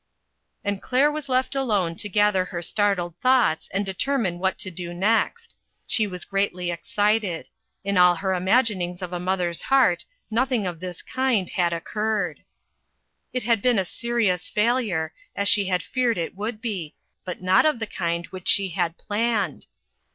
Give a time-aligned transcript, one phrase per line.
[0.63, 4.95] And Claire was left alone to gather her startled thoughts and determine what to do
[4.95, 5.55] next.
[5.85, 7.49] She was greatly excited.
[7.83, 12.41] In all her imaginings of a mother's heart, nothing of this kind had occurred.
[13.31, 17.67] It had been a serious failure, as she had feared it would be, but not
[17.67, 19.67] of the kind which she had planned.